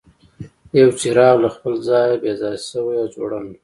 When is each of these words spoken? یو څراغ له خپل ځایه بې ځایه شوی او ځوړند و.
یو 0.79 0.89
څراغ 0.99 1.35
له 1.43 1.49
خپل 1.55 1.73
ځایه 1.87 2.15
بې 2.21 2.31
ځایه 2.41 2.59
شوی 2.69 2.95
او 3.01 3.07
ځوړند 3.13 3.47
و. 3.49 3.53